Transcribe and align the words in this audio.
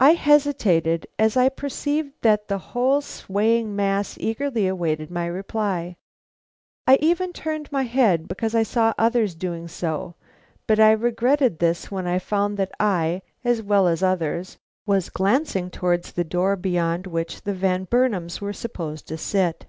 I 0.00 0.14
hesitated, 0.14 1.06
as 1.20 1.36
I 1.36 1.48
perceived 1.48 2.14
that 2.22 2.48
the 2.48 2.58
whole 2.58 3.00
swaying 3.00 3.76
mass 3.76 4.16
eagerly 4.18 4.66
awaited 4.66 5.08
my 5.08 5.24
reply. 5.26 5.94
I 6.84 6.98
even 7.00 7.32
turned 7.32 7.70
my 7.70 7.84
head 7.84 8.26
because 8.26 8.56
I 8.56 8.64
saw 8.64 8.92
others 8.98 9.36
doing 9.36 9.68
so; 9.68 10.16
but 10.66 10.80
I 10.80 10.90
regretted 10.90 11.60
this 11.60 11.92
when 11.92 12.08
I 12.08 12.18
found 12.18 12.56
that 12.56 12.72
I, 12.80 13.22
as 13.44 13.62
well 13.62 13.86
as 13.86 14.02
others, 14.02 14.58
was 14.84 15.08
glancing 15.10 15.70
towards 15.70 16.10
the 16.10 16.24
door 16.24 16.56
beyond 16.56 17.06
which 17.06 17.42
the 17.42 17.54
Van 17.54 17.84
Burnams 17.84 18.40
were 18.40 18.52
supposed 18.52 19.06
to 19.06 19.16
sit. 19.16 19.66